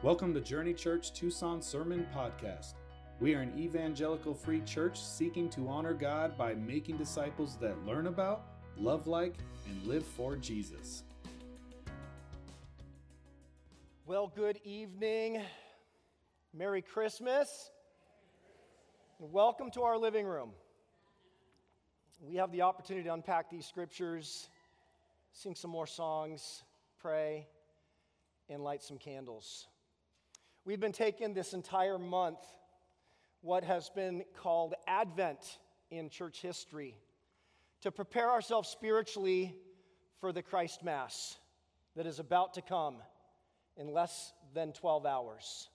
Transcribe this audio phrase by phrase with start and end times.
[0.00, 2.74] Welcome to Journey Church Tucson Sermon Podcast.
[3.18, 8.06] We are an evangelical free church seeking to honor God by making disciples that learn
[8.06, 8.44] about,
[8.76, 9.34] love like,
[9.68, 11.02] and live for Jesus.
[14.06, 15.42] Well, good evening.
[16.54, 17.72] Merry Christmas.
[19.18, 20.52] And welcome to our living room.
[22.20, 24.48] We have the opportunity to unpack these scriptures,
[25.32, 26.62] sing some more songs,
[27.00, 27.48] pray,
[28.48, 29.66] and light some candles.
[30.68, 32.40] We've been taking this entire month
[33.40, 35.56] what has been called Advent
[35.90, 36.94] in church history
[37.80, 39.54] to prepare ourselves spiritually
[40.20, 41.38] for the Christ Mass
[41.96, 42.96] that is about to come
[43.78, 45.70] in less than 12 hours.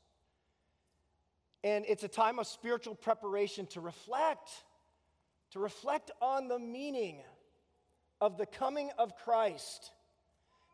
[1.64, 4.52] And it's a time of spiritual preparation to reflect,
[5.54, 7.24] to reflect on the meaning
[8.22, 9.90] of the coming of Christ,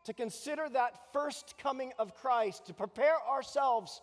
[0.04, 4.00] to consider that first coming of Christ, to prepare ourselves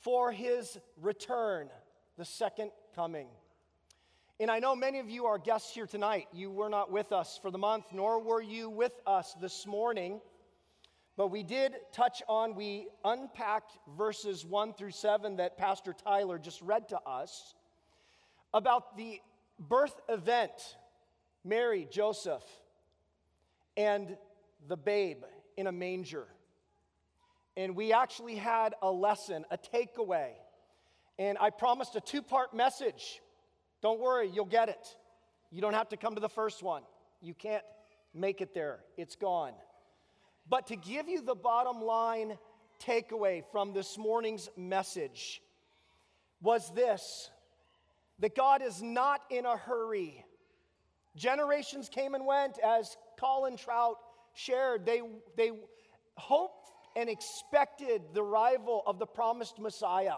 [0.00, 1.68] for his return,
[2.16, 3.28] the second coming.
[4.40, 6.28] And I know many of you are guests here tonight.
[6.32, 10.20] You were not with us for the month, nor were you with us this morning.
[11.16, 16.62] But we did touch on, we unpacked verses 1 through 7 that Pastor Tyler just
[16.62, 17.54] read to us
[18.54, 19.20] about the
[19.58, 20.76] birth event
[21.44, 22.44] Mary, Joseph,
[23.76, 24.16] and
[24.68, 25.22] the babe
[25.58, 26.26] in a manger
[27.58, 30.28] and we actually had a lesson, a takeaway.
[31.18, 33.20] And I promised a two part message.
[33.82, 34.96] Don't worry, you'll get it.
[35.50, 36.84] You don't have to come to the first one.
[37.20, 37.64] You can't
[38.14, 39.54] make it there, it's gone.
[40.48, 42.38] But to give you the bottom line
[42.80, 45.42] takeaway from this morning's message
[46.40, 47.28] was this
[48.20, 50.24] that God is not in a hurry.
[51.16, 53.96] Generations came and went, as Colin Trout
[54.34, 54.86] shared.
[54.86, 55.02] They,
[55.36, 55.52] they
[56.16, 60.16] hoped and expected the arrival of the promised Messiah.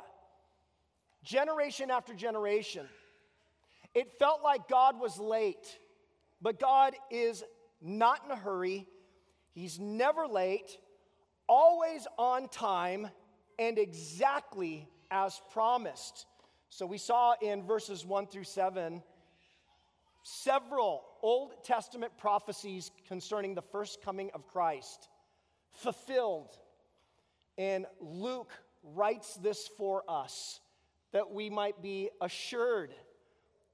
[1.23, 2.87] Generation after generation.
[3.95, 5.79] It felt like God was late,
[6.41, 7.45] but God is
[7.83, 8.87] not in a hurry.
[9.53, 10.79] He's never late,
[11.49, 13.09] always on time,
[13.59, 16.27] and exactly as promised.
[16.71, 19.03] So we saw in verses 1 through 7
[20.23, 25.09] several Old Testament prophecies concerning the first coming of Christ
[25.73, 26.57] fulfilled
[27.61, 30.61] and Luke writes this for us
[31.13, 32.95] that we might be assured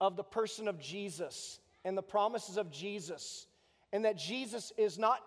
[0.01, 3.47] of the person of Jesus and the promises of Jesus,
[3.93, 5.21] and that Jesus is not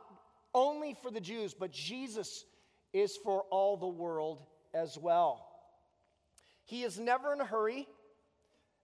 [0.53, 2.44] only for the Jews, but Jesus
[2.91, 4.44] is for all the world
[4.74, 5.47] as well.
[6.66, 7.88] He is never in a hurry,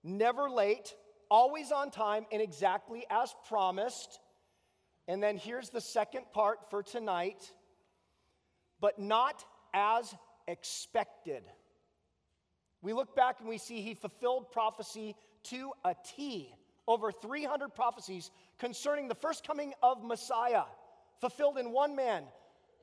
[0.02, 0.94] never late,
[1.30, 4.20] always on time, and exactly as promised.
[5.08, 7.52] And then here's the second part for tonight,
[8.80, 10.14] but not as
[10.48, 11.42] expected.
[12.82, 16.54] We look back and we see he fulfilled prophecy to a T.
[16.88, 20.62] Over 300 prophecies concerning the first coming of Messiah,
[21.20, 22.22] fulfilled in one man,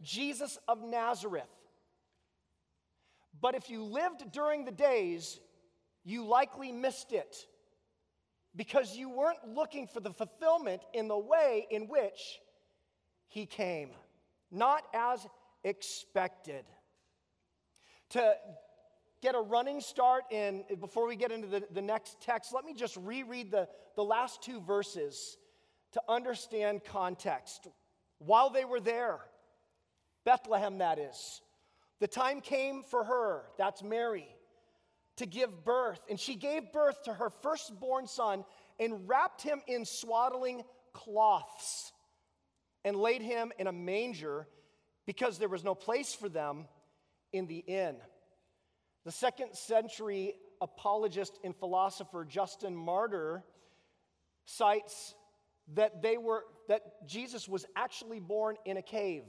[0.01, 1.47] Jesus of Nazareth.
[3.39, 5.39] But if you lived during the days,
[6.03, 7.47] you likely missed it
[8.55, 12.39] because you weren't looking for the fulfillment in the way in which
[13.27, 13.89] he came,
[14.51, 15.25] not as
[15.63, 16.65] expected.
[18.11, 18.35] To
[19.21, 22.73] get a running start in before we get into the, the next text let me
[22.73, 25.37] just reread the, the last two verses
[25.93, 27.67] to understand context.
[28.19, 29.19] While they were there
[30.25, 31.41] bethlehem that is
[31.99, 34.27] the time came for her that's mary
[35.17, 38.43] to give birth and she gave birth to her firstborn son
[38.79, 40.63] and wrapped him in swaddling
[40.93, 41.91] cloths
[42.83, 44.47] and laid him in a manger
[45.05, 46.65] because there was no place for them
[47.31, 47.95] in the inn.
[49.05, 53.43] The second century apologist and philosopher Justin Martyr
[54.45, 55.13] cites
[55.73, 59.23] that they were that Jesus was actually born in a cave.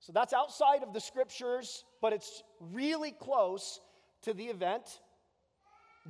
[0.00, 3.80] So that's outside of the scriptures, but it's really close
[4.26, 5.00] to the event.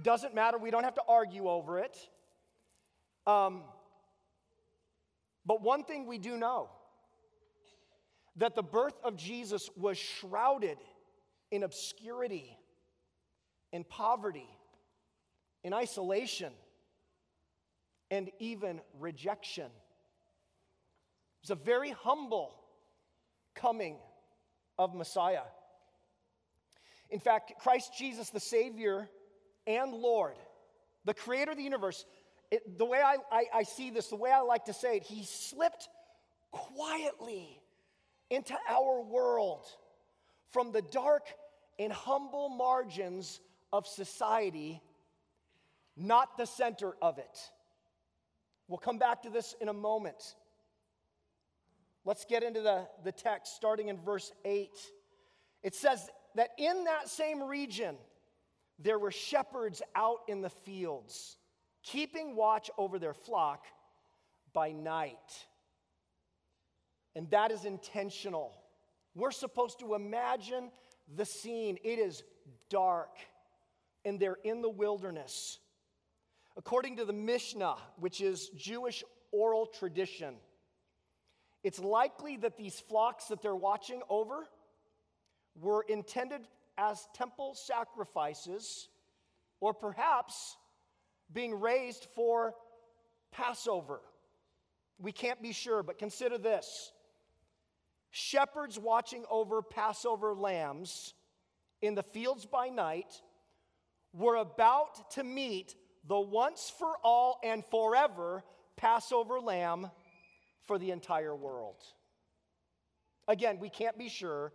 [0.03, 1.97] Doesn't matter, we don't have to argue over it.
[3.27, 3.63] Um,
[5.45, 6.71] but one thing we do know
[8.37, 10.79] that the birth of Jesus was shrouded
[11.51, 12.59] in obscurity,
[13.73, 14.49] in poverty,
[15.63, 16.53] in isolation,
[18.11, 19.67] and even rejection.
[19.67, 19.73] It
[21.43, 22.55] was a very humble
[23.55, 23.99] coming
[24.79, 25.43] of Messiah.
[27.11, 29.09] In fact, Christ Jesus, the Savior
[29.67, 30.37] and Lord,
[31.05, 32.05] the creator of the universe,
[32.51, 35.03] it, the way I, I, I see this, the way I like to say it,
[35.03, 35.89] he slipped
[36.51, 37.61] quietly
[38.31, 39.65] into our world
[40.51, 41.27] from the dark
[41.79, 43.41] and humble margins
[43.73, 44.81] of society,
[45.97, 47.39] not the center of it.
[48.69, 50.35] We'll come back to this in a moment.
[52.05, 54.71] Let's get into the, the text starting in verse 8.
[55.63, 57.97] It says that in that same region,
[58.79, 61.39] there were shepherds out in the fields,
[61.83, 63.65] keeping watch over their flock
[64.53, 65.17] by night.
[67.15, 68.53] And that is intentional.
[69.15, 70.71] We're supposed to imagine
[71.15, 71.79] the scene.
[71.83, 72.23] It is
[72.69, 73.17] dark,
[74.05, 75.59] and they're in the wilderness.
[76.59, 79.03] According to the Mishnah, which is Jewish
[79.33, 80.35] oral tradition,
[81.65, 84.47] it's likely that these flocks that they're watching over
[85.61, 86.43] were intended
[86.79, 88.89] as temple sacrifices
[89.61, 90.57] or perhaps
[91.33, 92.55] being raised for
[93.33, 94.01] Passover.
[94.99, 96.93] We can't be sure, but consider this
[98.11, 101.15] shepherds watching over Passover lambs
[101.83, 103.21] in the fields by night
[104.15, 105.75] were about to meet
[106.09, 108.43] the once for all and forever
[108.77, 109.91] Passover lamb
[110.67, 111.83] for the entire world.
[113.29, 114.53] Again, we can't be sure.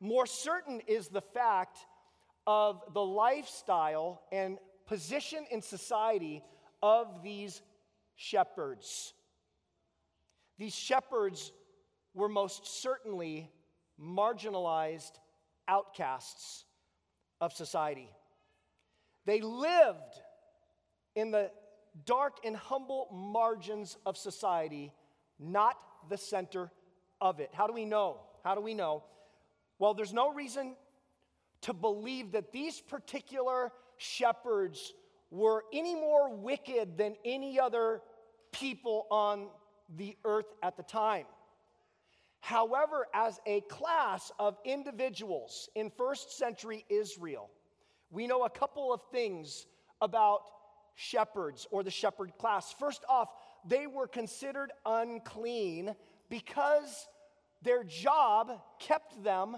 [0.00, 1.78] More certain is the fact
[2.46, 6.42] of the lifestyle and position in society
[6.82, 7.60] of these
[8.16, 9.12] shepherds.
[10.58, 11.52] These shepherds
[12.14, 13.50] were most certainly
[14.00, 15.12] marginalized
[15.68, 16.64] outcasts
[17.40, 18.08] of society.
[19.26, 20.22] They lived
[21.14, 21.50] in the
[22.04, 24.92] dark and humble margins of society,
[25.38, 25.76] not
[26.08, 26.70] the center
[27.20, 27.50] of it.
[27.52, 28.20] How do we know?
[28.44, 29.04] How do we know?
[29.80, 30.76] Well, there's no reason
[31.62, 34.92] to believe that these particular shepherds
[35.30, 38.02] were any more wicked than any other
[38.52, 39.48] people on
[39.96, 41.24] the earth at the time.
[42.40, 47.48] However, as a class of individuals in first century Israel,
[48.10, 49.66] we know a couple of things
[50.02, 50.42] about
[50.94, 52.74] shepherds or the shepherd class.
[52.78, 53.30] First off,
[53.66, 55.94] they were considered unclean
[56.28, 57.08] because
[57.62, 59.56] their job kept them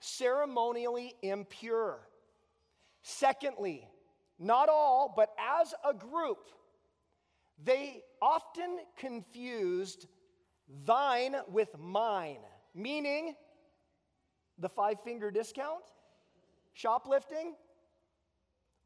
[0.00, 2.00] ceremonially impure.
[3.02, 3.86] Secondly,
[4.38, 6.48] not all, but as a group,
[7.62, 10.06] they often confused
[10.84, 12.40] thine with mine,
[12.74, 13.34] meaning
[14.58, 15.82] the five finger discount,
[16.72, 17.54] shoplifting.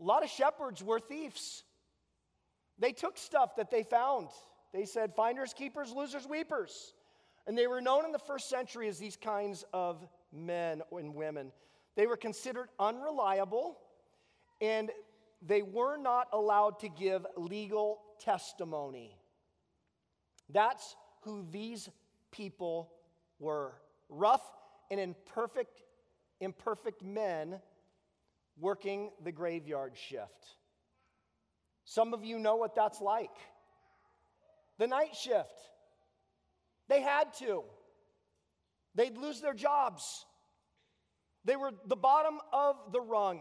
[0.00, 1.62] A lot of shepherds were thieves.
[2.78, 4.28] They took stuff that they found.
[4.72, 6.94] They said, finders, keepers, losers, weepers.
[7.46, 10.04] And they were known in the first century as these kinds of
[10.34, 11.52] men and women.
[11.96, 13.78] They were considered unreliable
[14.60, 14.90] and
[15.46, 19.16] they were not allowed to give legal testimony.
[20.50, 21.88] That's who these
[22.30, 22.90] people
[23.38, 23.74] were
[24.08, 24.42] rough
[24.90, 25.82] and imperfect,
[26.40, 27.60] imperfect men
[28.58, 30.56] working the graveyard shift.
[31.84, 33.36] Some of you know what that's like.
[34.78, 35.54] The night shift.
[36.88, 37.64] They had to.
[38.94, 40.26] They'd lose their jobs.
[41.44, 43.40] They were the bottom of the rung.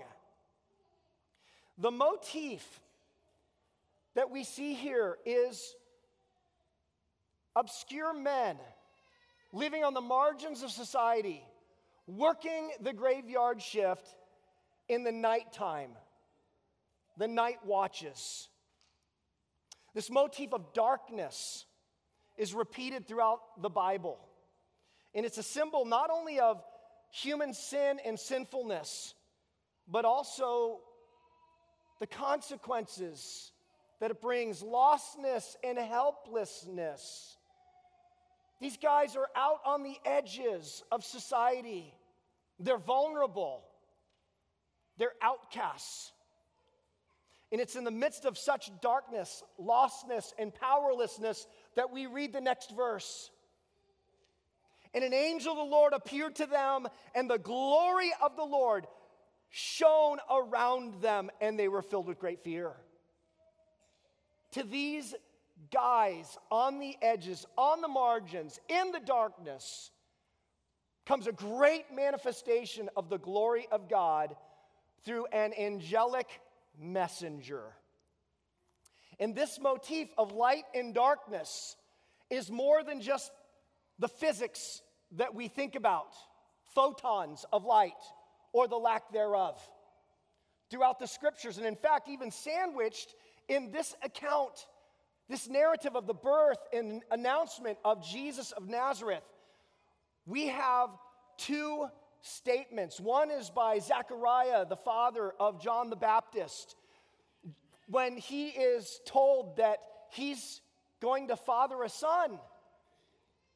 [1.78, 2.82] The motif
[4.16, 5.76] that we see here is
[7.56, 8.58] obscure men
[9.52, 11.44] living on the margins of society,
[12.08, 14.16] working the graveyard shift
[14.90, 15.92] in the nighttime,
[17.18, 18.50] the night watches.
[19.94, 21.66] This motif of darkness
[22.36, 24.20] is repeated throughout the Bible.
[25.16, 26.64] And it's a symbol not only of
[27.12, 29.14] human sin and sinfulness,
[29.88, 30.80] but also
[32.00, 33.52] the consequences
[34.00, 37.38] that it brings lostness and helplessness.
[38.60, 41.94] These guys are out on the edges of society.
[42.60, 43.64] They're vulnerable.
[44.98, 46.12] They're outcasts.
[47.52, 52.42] And it's in the midst of such darkness, lostness, and powerlessness that we read the
[52.42, 53.30] next verse.
[54.94, 58.86] And an angel of the Lord appeared to them, and the glory of the Lord
[59.50, 62.74] shone around them, and they were filled with great fear.
[64.52, 65.16] To these
[65.72, 69.92] guys on the edges, on the margins, in the darkness,
[71.06, 74.36] comes a great manifestation of the glory of God
[75.04, 76.28] through an angelic
[76.80, 77.64] messenger.
[79.20, 81.76] And this motif of light and darkness
[82.30, 83.32] is more than just
[84.00, 84.82] the physics
[85.14, 86.14] that we think about
[86.74, 87.92] photons of light
[88.52, 89.62] or the lack thereof
[90.70, 91.58] throughout the scriptures.
[91.58, 93.14] And in fact, even sandwiched
[93.48, 94.66] in this account,
[95.30, 99.24] this narrative of the birth and announcement of Jesus of Nazareth,
[100.26, 100.90] we have
[101.38, 101.88] two
[102.22, 103.00] statements.
[103.00, 106.76] One is by Zechariah, the father of John the Baptist,
[107.88, 109.78] when he is told that
[110.12, 110.62] he's
[111.02, 112.40] going to father a son.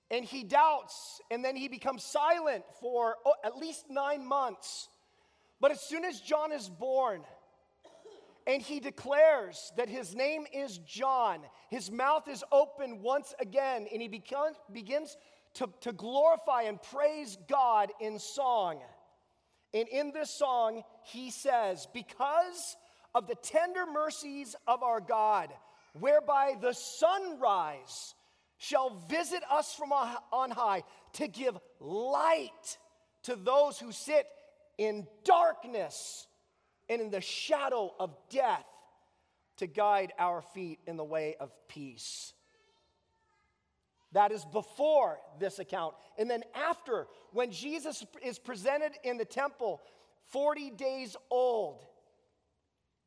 [0.10, 4.88] And he doubts, and then he becomes silent for oh, at least nine months.
[5.60, 7.24] But as soon as John is born,
[8.46, 11.42] and he declares that his name is John.
[11.70, 15.18] His mouth is open once again, and he becomes, begins
[15.56, 18.80] to, to glorify and praise God in song.
[19.74, 22.78] And in this song, he says, Because
[23.14, 25.50] of the tender mercies of our God,
[25.94, 28.16] whereby the sunrise
[28.58, 30.84] shall visit us from on high
[31.14, 32.78] to give light
[33.24, 34.26] to those who sit
[34.78, 36.28] in darkness
[36.90, 38.66] and in the shadow of death
[39.58, 42.34] to guide our feet in the way of peace.
[44.14, 45.96] That is before this account.
[46.18, 49.82] And then after, when Jesus is presented in the temple,
[50.32, 51.84] 40 days old,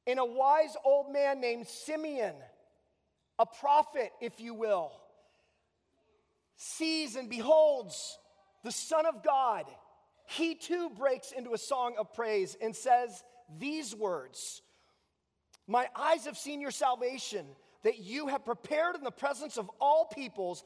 [0.06, 2.34] and a wise old man named Simeon,
[3.38, 4.92] a prophet, if you will,
[6.62, 8.18] sees and beholds
[8.64, 9.64] the Son of God.
[10.26, 13.24] He too breaks into a song of praise and says,
[13.58, 14.60] these words
[15.66, 17.46] My eyes have seen your salvation,
[17.82, 20.62] that you have prepared in the presence of all peoples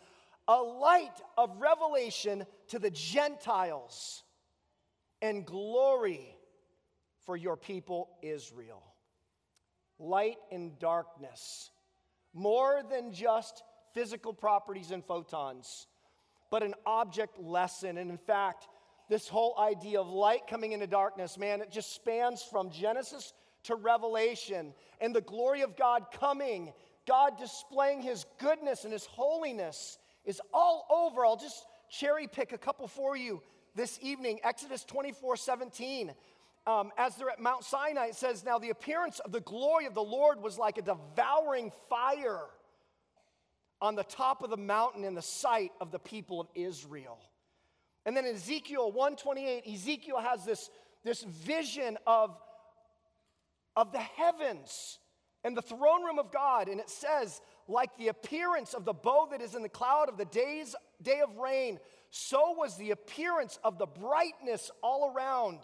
[0.49, 4.25] a light of revelation to the Gentiles
[5.23, 6.37] and glory
[7.25, 8.83] for your people Israel.
[10.01, 11.71] Light and darkness,
[12.35, 13.63] more than just
[13.95, 15.87] physical properties and photons,
[16.51, 17.97] but an object lesson.
[17.97, 18.67] And in fact,
[19.09, 23.33] this whole idea of light coming into darkness, man, it just spans from Genesis
[23.65, 26.73] to Revelation and the glory of God coming,
[27.07, 31.25] God displaying his goodness and his holiness is all over.
[31.25, 33.43] I'll just cherry pick a couple for you
[33.75, 34.41] this evening.
[34.43, 36.13] Exodus 24 17.
[36.67, 39.93] Um, as they're at Mount Sinai, it says, Now the appearance of the glory of
[39.93, 42.41] the Lord was like a devouring fire
[43.81, 47.19] on the top of the mountain in the sight of the people of Israel.
[48.07, 50.71] And then in Ezekiel 128, Ezekiel has this,
[51.05, 52.37] this vision of,
[53.77, 54.99] of the heavens
[55.43, 56.69] and the throne room of God.
[56.69, 60.17] And it says, like the appearance of the bow that is in the cloud of
[60.17, 61.79] the days, day of rain,
[62.11, 65.59] so was the appearance of the brightness all around.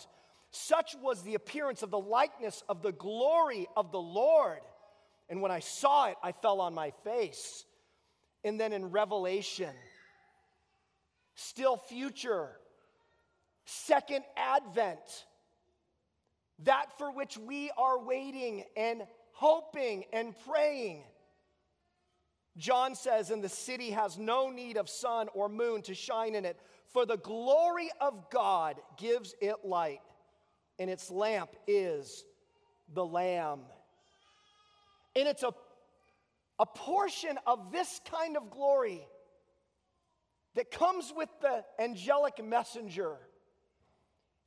[0.50, 4.60] Such was the appearance of the likeness of the glory of the Lord.
[5.28, 7.64] And when I saw it, I fell on my face.
[8.44, 9.74] And then in Revelation,
[11.34, 12.50] still future,
[13.64, 15.26] second advent,
[16.64, 21.04] that for which we are waiting and hoping and praying.
[22.56, 26.44] John says, and the city has no need of sun or moon to shine in
[26.44, 26.58] it,
[26.92, 30.00] for the glory of God gives it light,
[30.78, 32.24] and its lamp is
[32.92, 33.60] the Lamb.
[35.14, 35.52] And it's a,
[36.60, 39.00] a portion of this kind of glory
[40.54, 43.16] that comes with the angelic messenger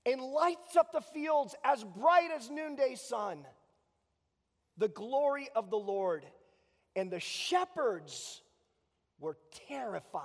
[0.05, 3.39] and lights up the fields as bright as noonday sun.
[4.77, 6.23] The glory of the Lord.
[6.95, 8.43] And the shepherds
[9.19, 10.21] were terrified.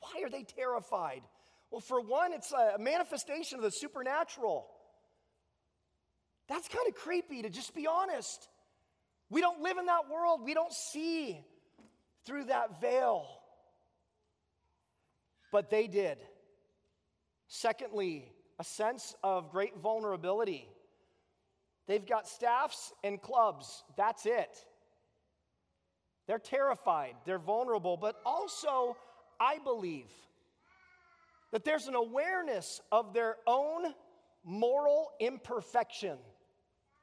[0.00, 1.20] Why are they terrified?
[1.70, 4.66] Well, for one, it's a manifestation of the supernatural.
[6.48, 8.48] That's kind of creepy, to just be honest.
[9.32, 11.44] We don't live in that world, we don't see
[12.24, 13.26] through that veil
[15.52, 16.18] but they did.
[17.46, 20.66] Secondly, a sense of great vulnerability.
[21.86, 24.64] They've got staffs and clubs, that's it.
[26.26, 28.96] They're terrified, they're vulnerable, but also,
[29.38, 30.10] I believe
[31.52, 33.92] that there's an awareness of their own
[34.44, 36.16] moral imperfection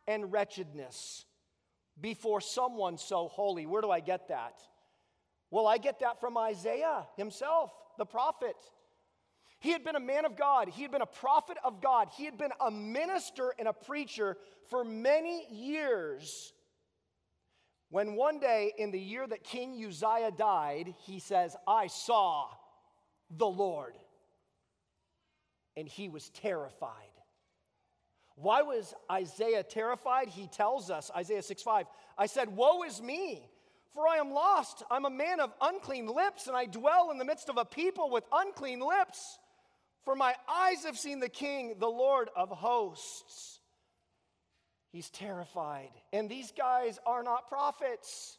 [0.07, 1.25] and wretchedness
[2.01, 3.65] before someone so holy.
[3.65, 4.61] Where do I get that?
[5.51, 8.55] Well, I get that from Isaiah himself the prophet.
[9.59, 10.69] He had been a man of God.
[10.69, 12.07] He had been a prophet of God.
[12.15, 14.37] He had been a minister and a preacher
[14.69, 16.53] for many years.
[17.89, 22.47] When one day, in the year that King Uzziah died, he says, I saw
[23.29, 23.95] the Lord.
[25.75, 27.08] And he was terrified.
[28.41, 30.29] Why was Isaiah terrified?
[30.29, 31.85] He tells us, Isaiah 6 5,
[32.17, 33.49] I said, Woe is me!
[33.93, 34.83] For I am lost.
[34.89, 38.09] I'm a man of unclean lips, and I dwell in the midst of a people
[38.09, 39.39] with unclean lips.
[40.05, 43.59] For my eyes have seen the King, the Lord of hosts.
[44.91, 45.89] He's terrified.
[46.13, 48.37] And these guys are not prophets,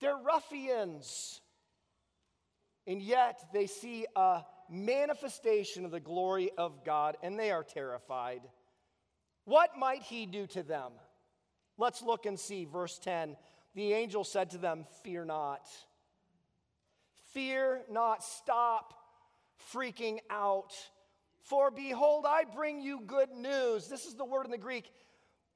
[0.00, 1.40] they're ruffians.
[2.86, 8.42] And yet they see a manifestation of the glory of God, and they are terrified.
[9.46, 10.92] What might he do to them?
[11.78, 12.64] Let's look and see.
[12.64, 13.36] Verse 10
[13.74, 15.66] The angel said to them, Fear not.
[17.32, 18.22] Fear not.
[18.22, 18.92] Stop
[19.72, 20.72] freaking out.
[21.42, 23.86] For behold, I bring you good news.
[23.86, 24.90] This is the word in the Greek,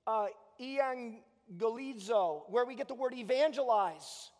[0.07, 0.29] uh,
[0.61, 4.31] evangelizo, where we get the word evangelize.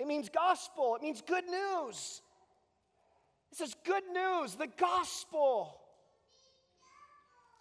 [0.00, 2.22] It means gospel, it means good news.
[3.50, 5.80] This is good news, the gospel.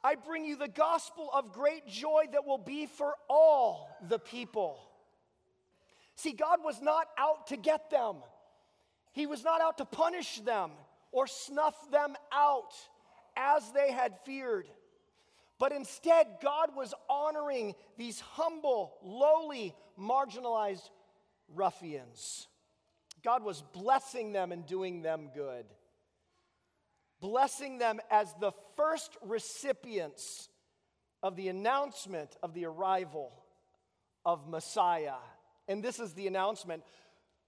[0.06, 4.80] I bring you the gospel of great joy that will be for all the people.
[6.16, 8.18] See, God was not out to get them,
[9.14, 10.70] He was not out to punish them
[11.12, 12.76] or snuff them out
[13.36, 14.68] as they had feared.
[15.58, 20.88] But instead, God was honoring these humble, lowly, marginalized
[21.52, 22.48] ruffians.
[23.24, 25.66] God was blessing them and doing them good,
[27.26, 30.48] blessing them as the first recipients
[31.24, 33.32] of the announcement of the arrival
[34.24, 35.16] of Messiah.
[35.68, 36.84] And this is the announcement.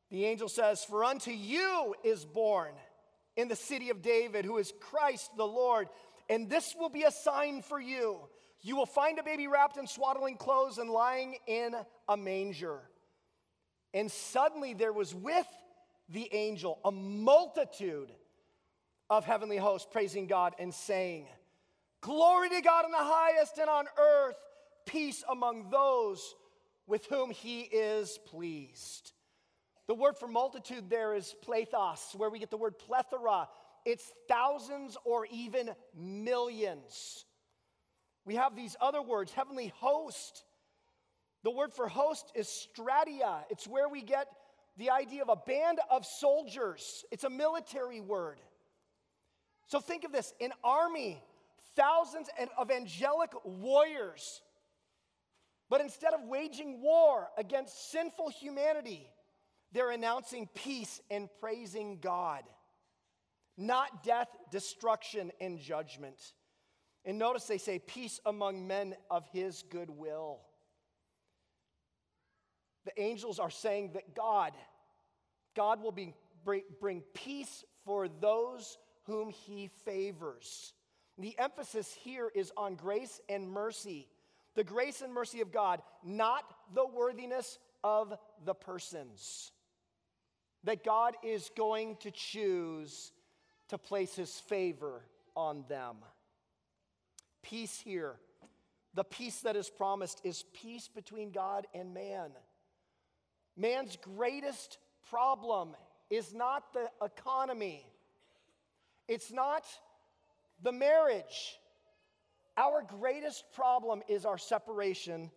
[0.09, 2.73] The angel says, For unto you is born
[3.35, 5.89] in the city of David, who is Christ the Lord.
[6.27, 8.17] And this will be a sign for you.
[8.61, 11.75] You will find a baby wrapped in swaddling clothes and lying in
[12.09, 12.79] a manger.
[13.93, 15.47] And suddenly there was with
[16.09, 18.11] the angel a multitude
[19.09, 21.27] of heavenly hosts praising God and saying,
[22.01, 24.35] Glory to God in the highest and on earth,
[24.85, 26.35] peace among those
[26.85, 29.11] with whom he is pleased.
[29.87, 33.47] The word for multitude there is plethos, where we get the word plethora.
[33.85, 37.25] It's thousands or even millions.
[38.25, 40.43] We have these other words, heavenly host.
[41.43, 43.43] The word for host is stratia.
[43.49, 44.27] It's where we get
[44.75, 47.05] the idea of a band of soldiers.
[47.09, 48.39] It's a military word.
[49.67, 51.21] So think of this an army,
[51.75, 54.41] thousands of angelic warriors.
[55.69, 59.09] But instead of waging war against sinful humanity,
[59.73, 62.43] they're announcing peace and praising God,
[63.57, 66.33] not death, destruction, and judgment.
[67.03, 70.39] And notice they say, peace among men of his goodwill.
[72.85, 74.53] The angels are saying that God,
[75.53, 76.13] God will be,
[76.79, 80.73] bring peace for those whom he favors.
[81.17, 84.07] The emphasis here is on grace and mercy.
[84.55, 86.43] The grace and mercy of God, not
[86.73, 88.13] the worthiness of
[88.45, 89.51] the persons
[90.63, 93.11] that God is going to choose
[93.69, 95.01] to place his favor
[95.35, 95.97] on them.
[97.41, 98.15] Peace here,
[98.93, 102.31] the peace that is promised, is peace between God and man.
[103.55, 104.77] Man's greatest
[105.09, 105.75] problem
[106.09, 107.85] is not the economy,
[109.07, 109.65] it's not
[110.63, 111.59] the marriage.
[112.57, 115.31] Our greatest problem is our separation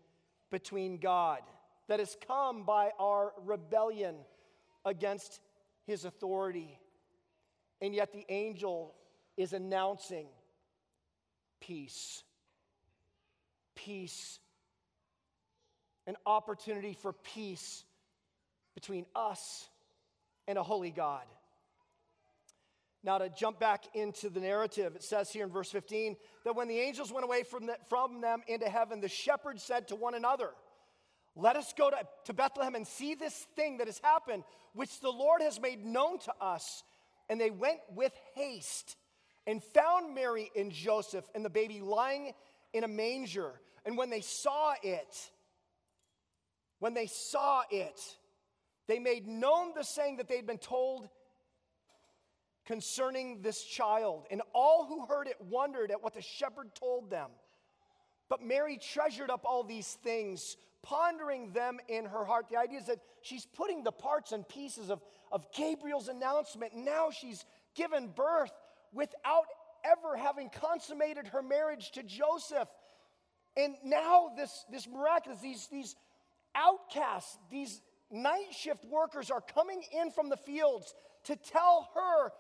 [0.51, 1.41] between God
[1.89, 4.17] that has come by our rebellion
[4.85, 5.41] against
[5.87, 6.79] his authority.
[7.81, 8.95] And yet the angel
[9.37, 10.27] is announcing
[11.61, 12.23] peace.
[13.75, 14.39] Peace.
[16.07, 17.85] An opportunity for peace
[18.75, 19.69] between us
[20.49, 21.25] and a holy God.
[23.03, 26.69] Now, to jump back into the narrative, it says here in verse 15 that when
[26.69, 30.15] the angels went away from, the, from them into heaven, the shepherds said to one
[30.15, 30.51] another,
[31.35, 35.11] let us go to, to Bethlehem and see this thing that has happened, which the
[35.11, 36.83] Lord has made known to us.
[37.29, 38.97] And they went with haste
[39.47, 42.33] and found Mary and Joseph and the baby lying
[42.75, 43.53] in a manger.
[43.87, 45.31] And when they saw it,
[46.81, 48.01] when they saw it,
[48.89, 51.09] they made known the saying that they'd been told
[52.71, 54.27] concerning this child.
[54.31, 57.29] And all who heard it wondered at what the shepherd told them.
[58.29, 62.47] But Mary treasured up all these things pondering them in her heart.
[62.49, 65.03] The idea is that she's putting the parts and pieces of,
[65.33, 66.77] of Gabriel's announcement.
[66.77, 68.53] Now she's given birth
[68.93, 69.47] without
[69.85, 72.69] ever having consummated her marriage to Joseph.
[73.57, 75.97] And now this, this miraculous, these, these
[76.55, 82.31] outcasts, these night shift workers are coming in from the fields to tell her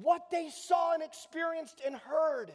[0.00, 2.52] what they saw and experienced and heard.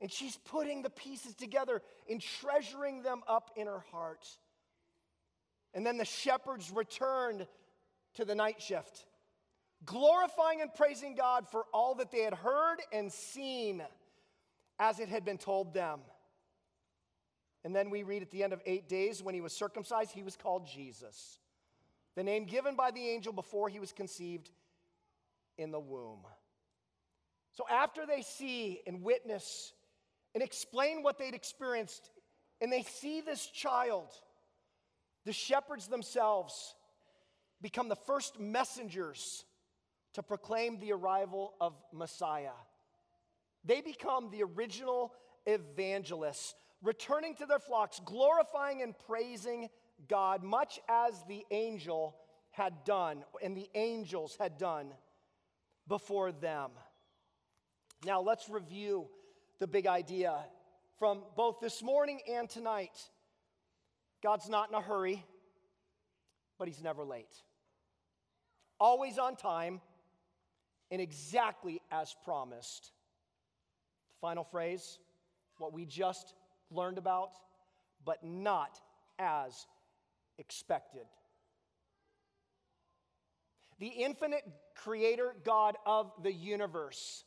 [0.00, 4.26] And she's putting the pieces together and treasuring them up in her heart.
[5.74, 7.46] And then the shepherds returned
[8.14, 9.06] to the night shift,
[9.84, 13.82] glorifying and praising God for all that they had heard and seen
[14.78, 16.00] as it had been told them.
[17.64, 20.22] And then we read at the end of eight days, when he was circumcised, he
[20.22, 21.38] was called Jesus,
[22.14, 24.50] the name given by the angel before he was conceived
[25.58, 26.20] in the womb.
[27.52, 29.72] So after they see and witness
[30.34, 32.10] and explain what they'd experienced,
[32.60, 34.08] and they see this child,
[35.24, 36.74] the shepherds themselves
[37.60, 39.44] become the first messengers
[40.14, 42.56] to proclaim the arrival of Messiah.
[43.64, 45.12] They become the original
[45.46, 49.68] evangelists, returning to their flocks, glorifying and praising
[50.08, 52.16] God, much as the angel
[52.50, 54.92] had done and the angels had done
[55.86, 56.70] before them.
[58.04, 59.08] Now, let's review
[59.58, 60.34] the big idea
[60.98, 62.96] from both this morning and tonight.
[64.22, 65.24] God's not in a hurry,
[66.58, 67.34] but He's never late.
[68.80, 69.80] Always on time
[70.90, 72.92] and exactly as promised.
[74.20, 74.98] Final phrase
[75.58, 76.34] what we just
[76.70, 77.30] learned about,
[78.04, 78.78] but not
[79.18, 79.66] as
[80.38, 81.06] expected.
[83.80, 87.24] The infinite creator God of the universe,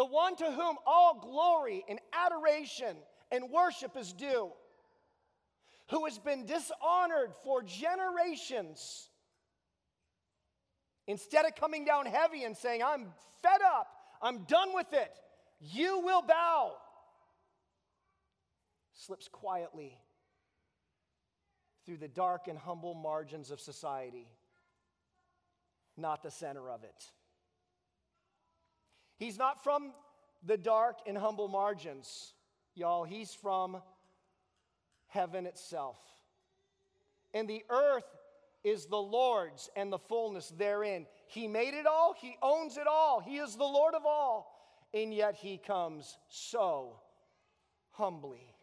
[0.00, 2.96] the one to whom all glory and adoration
[3.30, 4.50] and worship is due,
[5.90, 9.10] who has been dishonored for generations,
[11.06, 13.08] instead of coming down heavy and saying, I'm
[13.42, 13.88] fed up,
[14.22, 15.12] I'm done with it,
[15.60, 16.72] you will bow,
[18.94, 19.98] slips quietly
[21.84, 24.28] through the dark and humble margins of society,
[25.98, 27.04] not the center of it.
[29.20, 29.92] He's not from
[30.44, 32.34] the dark and humble margins,
[32.74, 33.04] y'all.
[33.04, 33.80] He's from
[35.06, 35.98] heaven itself.
[37.32, 38.04] And the earth
[38.64, 41.06] is the Lord's and the fullness therein.
[41.28, 44.56] He made it all, He owns it all, He is the Lord of all
[44.92, 46.96] and yet he comes so
[47.90, 48.54] humbly.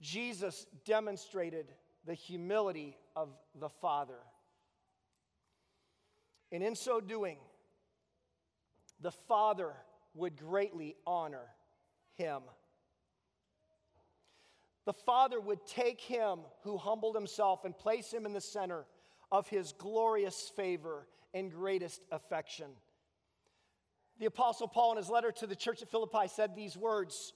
[0.00, 1.66] Jesus demonstrated
[2.04, 4.18] the humility of the Father.
[6.50, 7.36] And in so doing,
[9.00, 9.72] the Father
[10.14, 11.46] would greatly honor
[12.14, 12.42] him.
[14.84, 18.86] The Father would take him who humbled himself and place him in the center
[19.30, 22.70] of his glorious favor and greatest affection.
[24.18, 27.34] The Apostle Paul, in his letter to the church at Philippi, said these words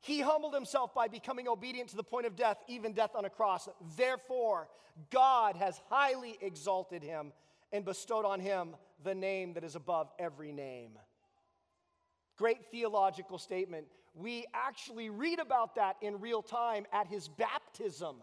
[0.00, 3.30] He humbled himself by becoming obedient to the point of death, even death on a
[3.30, 3.68] cross.
[3.96, 4.68] Therefore,
[5.10, 7.32] God has highly exalted him
[7.72, 10.98] and bestowed on him the name that is above every name.
[12.36, 13.86] Great theological statement.
[14.14, 18.16] We actually read about that in real time at his baptism.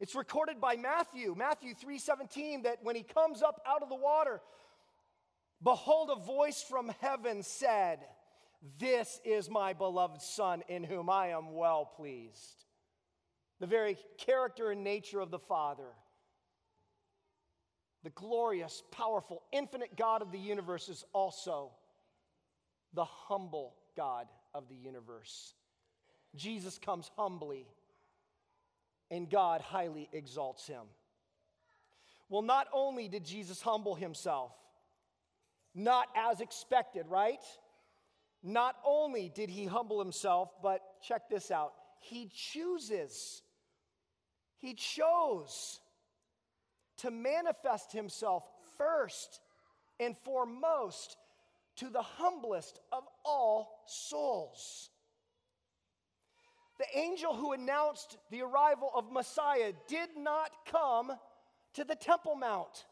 [0.00, 4.40] It's recorded by Matthew, Matthew 3:17 that when he comes up out of the water,
[5.62, 8.00] Behold, a voice from heaven said,
[8.78, 12.64] This is my beloved Son in whom I am well pleased.
[13.60, 15.88] The very character and nature of the Father,
[18.04, 21.70] the glorious, powerful, infinite God of the universe, is also
[22.94, 25.54] the humble God of the universe.
[26.36, 27.66] Jesus comes humbly,
[29.10, 30.84] and God highly exalts him.
[32.28, 34.52] Well, not only did Jesus humble himself,
[35.74, 37.42] not as expected, right?
[38.42, 43.42] Not only did he humble himself, but check this out he chooses,
[44.56, 45.80] he chose
[46.98, 48.44] to manifest himself
[48.76, 49.40] first
[50.00, 51.16] and foremost
[51.76, 54.90] to the humblest of all souls.
[56.78, 61.12] The angel who announced the arrival of Messiah did not come
[61.74, 62.84] to the Temple Mount.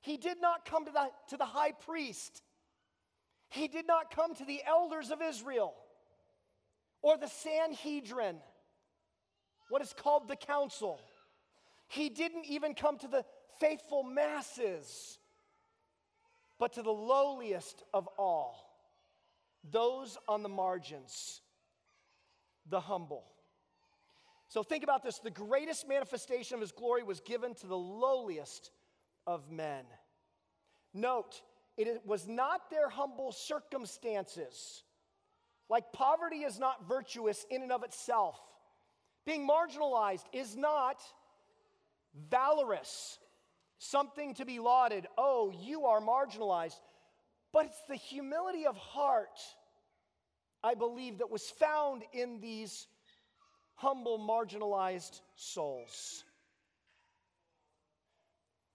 [0.00, 2.42] He did not come to the, to the high priest.
[3.50, 5.74] He did not come to the elders of Israel
[7.02, 8.36] or the Sanhedrin,
[9.68, 10.98] what is called the council.
[11.92, 13.22] He didn't even come to the
[13.60, 15.18] faithful masses,
[16.58, 18.56] but to the lowliest of all,
[19.70, 21.42] those on the margins,
[22.66, 23.24] the humble.
[24.48, 28.70] So think about this the greatest manifestation of his glory was given to the lowliest
[29.26, 29.84] of men.
[30.94, 31.42] Note,
[31.76, 34.82] it was not their humble circumstances.
[35.68, 38.40] Like poverty is not virtuous in and of itself,
[39.26, 40.96] being marginalized is not
[42.30, 43.18] valorous,
[43.78, 45.06] something to be lauded.
[45.18, 46.80] Oh, you are marginalized.
[47.52, 49.38] But it's the humility of heart,
[50.64, 52.86] I believe, that was found in these
[53.74, 56.24] humble, marginalized souls.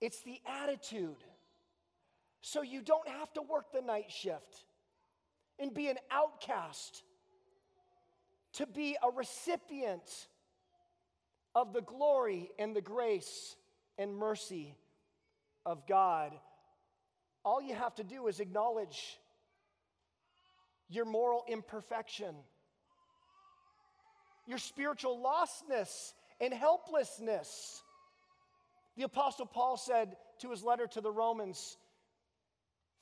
[0.00, 1.16] It's the attitude.
[2.40, 4.64] So you don't have to work the night shift
[5.58, 7.02] and be an outcast,
[8.54, 10.28] to be a recipient
[11.58, 13.56] of the glory and the grace
[13.98, 14.76] and mercy
[15.66, 16.32] of God.
[17.44, 19.18] all you have to do is acknowledge
[20.88, 22.34] your moral imperfection,
[24.46, 27.82] your spiritual lostness and helplessness.
[28.96, 31.76] The Apostle Paul said to his letter to the Romans,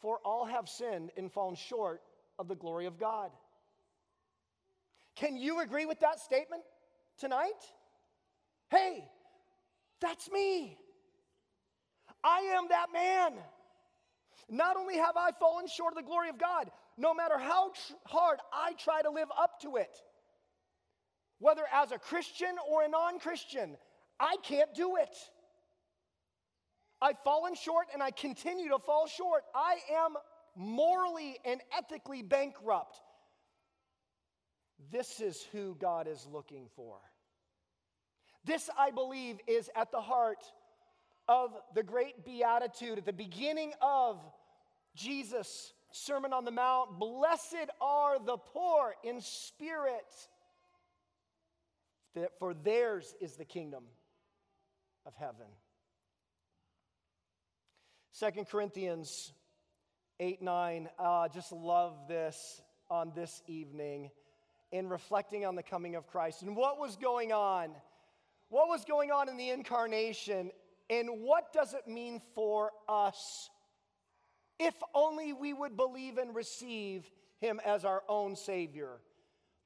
[0.00, 2.00] For all have sinned and fallen short
[2.38, 3.30] of the glory of God.
[5.14, 6.62] Can you agree with that statement
[7.18, 7.62] tonight?
[8.70, 9.08] Hey,
[10.00, 10.76] that's me.
[12.24, 13.32] I am that man.
[14.48, 17.94] Not only have I fallen short of the glory of God, no matter how tr-
[18.06, 19.90] hard I try to live up to it,
[21.38, 23.76] whether as a Christian or a non Christian,
[24.18, 25.14] I can't do it.
[27.00, 29.42] I've fallen short and I continue to fall short.
[29.54, 30.14] I am
[30.56, 32.96] morally and ethically bankrupt.
[34.90, 36.98] This is who God is looking for.
[38.46, 40.44] This, I believe, is at the heart
[41.28, 44.20] of the great beatitude at the beginning of
[44.94, 46.98] Jesus' Sermon on the Mount.
[46.98, 50.06] Blessed are the poor in spirit,
[52.38, 53.84] for theirs is the kingdom
[55.04, 55.46] of heaven.
[58.18, 59.32] 2 Corinthians
[60.20, 60.88] 8 9.
[60.98, 64.10] Uh, just love this on this evening
[64.70, 67.70] in reflecting on the coming of Christ and what was going on.
[68.48, 70.50] What was going on in the incarnation
[70.88, 73.50] and what does it mean for us?
[74.58, 79.00] If only we would believe and receive him as our own Savior.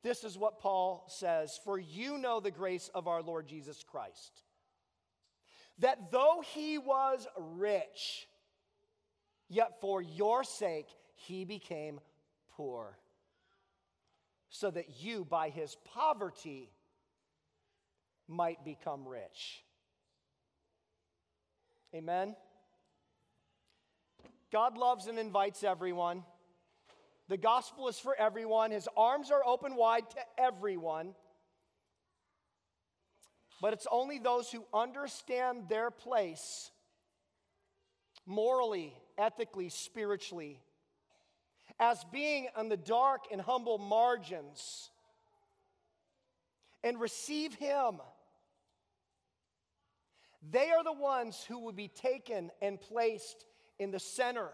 [0.03, 4.43] This is what Paul says For you know the grace of our Lord Jesus Christ,
[5.79, 8.27] that though he was rich,
[9.51, 11.99] Yet for your sake, he became
[12.53, 12.97] poor,
[14.49, 16.71] so that you, by his poverty,
[18.31, 19.63] might become rich.
[21.95, 22.37] Amen.
[24.53, 26.25] God loves and invites everyone.
[27.29, 28.71] The gospel is for everyone.
[28.71, 31.15] His arms are open wide to everyone.
[33.61, 36.71] But it's only those who understand their place
[38.27, 40.61] morally ethically, spiritually,
[41.79, 44.91] as being on the dark and humble margins,
[46.83, 48.01] and receive Him.
[50.49, 53.45] They are the ones who will be taken and placed
[53.79, 54.49] in the center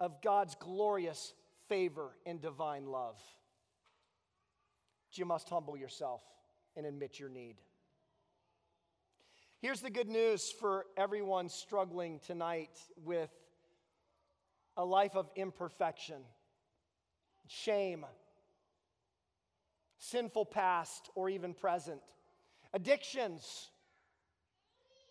[0.00, 1.34] of God's glorious
[1.68, 3.20] favor and divine love.
[5.12, 6.20] You must humble yourself
[6.76, 7.56] and admit your need.
[9.60, 13.30] Here's the good news for everyone struggling tonight with
[14.76, 16.20] a life of imperfection,
[17.48, 18.04] shame,
[19.98, 22.02] sinful past, or even present,
[22.74, 23.70] addictions,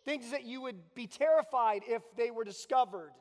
[0.06, 3.12] things that you would be terrified if they were discovered.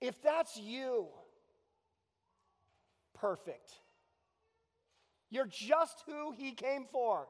[0.00, 1.06] If that's you,
[3.14, 3.70] perfect.
[5.30, 7.26] You're just who He came for.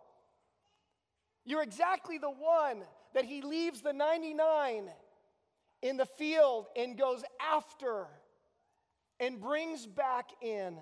[1.44, 2.82] You're exactly the one
[3.14, 4.88] that he leaves the 99
[5.82, 8.06] in the field and goes after
[9.18, 10.78] and brings back in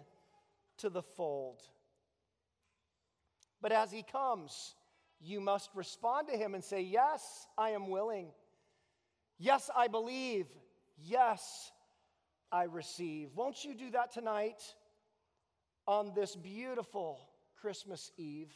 [0.79, 1.63] to the fold.
[3.61, 4.75] But as he comes,
[5.21, 8.31] you must respond to him and say, Yes, I am willing.
[9.39, 10.47] Yes, I believe.
[10.97, 11.71] Yes,
[12.51, 13.31] I receive.
[13.35, 14.63] Won't you do that tonight
[15.87, 17.21] on this beautiful
[17.61, 18.53] Christmas Eve?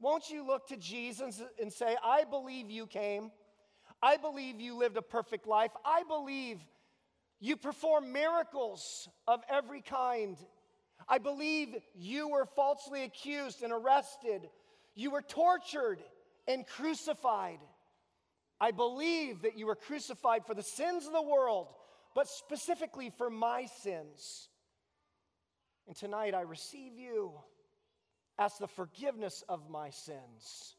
[0.00, 3.30] Won't you look to Jesus and say, I believe you came.
[4.02, 5.70] I believe you lived a perfect life.
[5.84, 6.58] I believe
[7.40, 10.36] you performed miracles of every kind.
[11.08, 14.48] I believe you were falsely accused and arrested.
[14.94, 15.98] You were tortured
[16.46, 17.58] and crucified.
[18.60, 21.68] I believe that you were crucified for the sins of the world,
[22.14, 24.48] but specifically for my sins.
[25.86, 27.32] And tonight I receive you
[28.38, 30.76] as the forgiveness of my sins.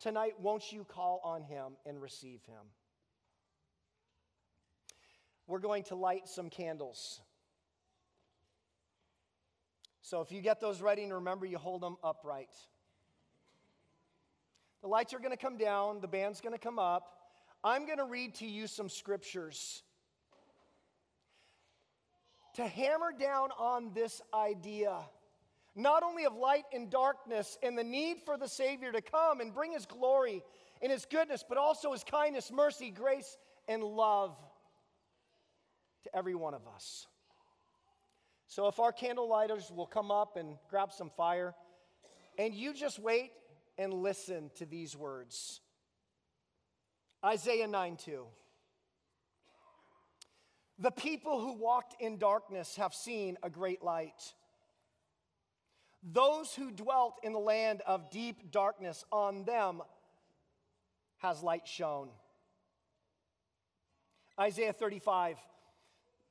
[0.00, 2.66] Tonight, won't you call on him and receive him?
[5.46, 7.20] We're going to light some candles.
[10.02, 12.50] So if you get those ready, and remember you hold them upright.
[14.86, 17.18] The lights are going to come down, the band's going to come up.
[17.64, 19.82] I'm going to read to you some scriptures
[22.54, 24.96] to hammer down on this idea
[25.74, 29.52] not only of light and darkness and the need for the Savior to come and
[29.52, 30.44] bring His glory
[30.80, 34.36] and His goodness, but also His kindness, mercy, grace, and love
[36.04, 37.08] to every one of us.
[38.46, 41.56] So, if our candle lighters will come up and grab some fire,
[42.38, 43.32] and you just wait
[43.78, 45.60] and listen to these words
[47.24, 48.26] Isaiah 9 2.
[50.78, 54.34] The people who walked in darkness have seen a great light.
[56.02, 59.80] Those who dwelt in the land of deep darkness, on them
[61.18, 62.10] has light shone.
[64.38, 65.38] Isaiah 35.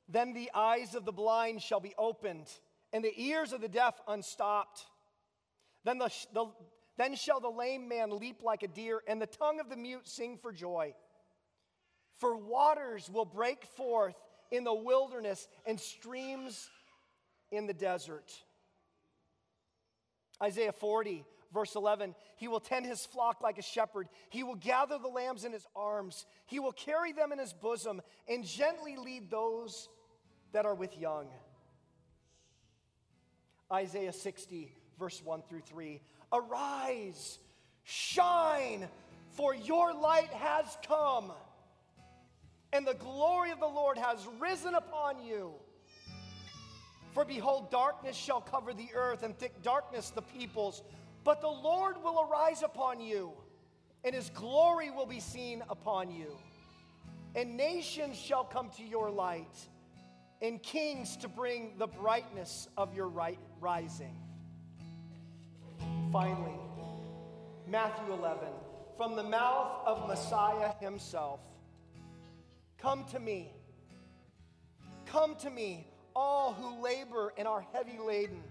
[0.08, 2.46] Then the eyes of the blind shall be opened,
[2.92, 4.80] and the ears of the deaf unstopped.
[5.84, 6.46] Then, the, the,
[6.96, 10.08] then shall the lame man leap like a deer, and the tongue of the mute
[10.08, 10.94] sing for joy.
[12.18, 14.16] For waters will break forth
[14.50, 16.70] in the wilderness and streams
[17.50, 18.32] in the desert.
[20.42, 24.08] Isaiah 40, verse 11 He will tend his flock like a shepherd.
[24.30, 26.24] He will gather the lambs in his arms.
[26.46, 29.88] He will carry them in his bosom and gently lead those
[30.52, 31.28] that are with young.
[33.70, 36.00] Isaiah 60, verse 1 through 3
[36.32, 37.38] Arise,
[37.84, 38.88] shine,
[39.30, 41.32] for your light has come,
[42.72, 45.52] and the glory of the Lord has risen upon you.
[47.12, 50.82] For behold, darkness shall cover the earth, and thick darkness the peoples.
[51.24, 53.32] But the Lord will arise upon you,
[54.04, 56.36] and his glory will be seen upon you.
[57.34, 59.56] And nations shall come to your light,
[60.42, 64.16] and kings to bring the brightness of your right rising.
[66.12, 66.58] Finally,
[67.66, 68.48] Matthew 11,
[68.96, 71.40] from the mouth of Messiah himself
[72.78, 73.52] Come to me.
[75.06, 78.42] Come to me all who labor and are heavy laden,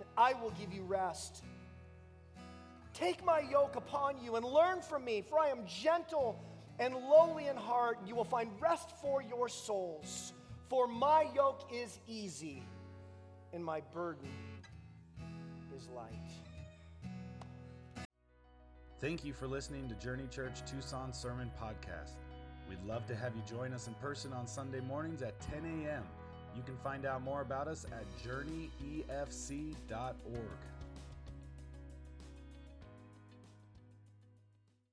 [0.00, 1.44] and I will give you rest.
[2.94, 6.42] Take my yoke upon you and learn from me, for I am gentle
[6.78, 10.32] and lowly in heart, you will find rest for your souls.
[10.68, 12.62] For my yoke is easy,
[13.52, 14.28] and my burden
[15.76, 16.41] is light.
[19.02, 22.12] Thank you for listening to Journey Church Tucson Sermon Podcast.
[22.68, 26.04] We'd love to have you join us in person on Sunday mornings at 10 a.m.
[26.54, 29.82] You can find out more about us at journeyefc.org.